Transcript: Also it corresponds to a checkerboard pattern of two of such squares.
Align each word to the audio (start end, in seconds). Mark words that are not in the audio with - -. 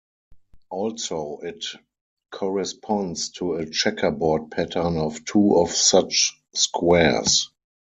Also 0.71 1.37
it 1.43 1.63
corresponds 2.31 3.29
to 3.33 3.53
a 3.53 3.67
checkerboard 3.69 4.49
pattern 4.49 4.97
of 4.97 5.23
two 5.25 5.55
of 5.59 5.69
such 5.69 6.35
squares. 6.55 7.51